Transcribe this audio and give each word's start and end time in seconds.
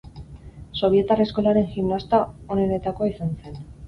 Sobietar 0.79 1.19
Eskolaren 1.25 1.67
gimnasta 1.75 2.21
onenetakoa 2.57 3.11
izan 3.11 3.37
zen. 3.45 3.61